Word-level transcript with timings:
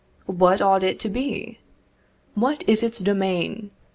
What 0.25 0.63
ought 0.63 0.81
it 0.81 0.97
to 1.01 1.09
be? 1.09 1.59
What 2.33 2.63
is 2.67 2.81
its 2.81 2.97
domain? 3.01 3.69